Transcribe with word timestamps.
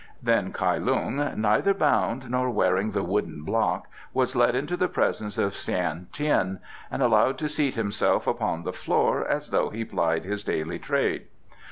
Then 0.23 0.51
Kai 0.51 0.79
Lung, 0.79 1.17
neither 1.39 1.75
bound 1.75 2.27
nor 2.31 2.49
wearing 2.49 2.89
the 2.89 3.03
wooden 3.03 3.43
block, 3.43 3.85
was 4.15 4.35
led 4.35 4.55
into 4.55 4.75
the 4.75 4.87
presence 4.87 5.37
of 5.37 5.53
Shan 5.53 6.07
Tien, 6.11 6.57
and 6.89 7.03
allowed 7.03 7.37
to 7.37 7.47
seat 7.47 7.75
himself 7.75 8.25
upon 8.25 8.63
the 8.63 8.73
floor 8.73 9.23
as 9.23 9.51
though 9.51 9.69
he 9.69 9.85
plied 9.85 10.25
his 10.25 10.43
daily 10.43 10.79
trade. 10.79 11.25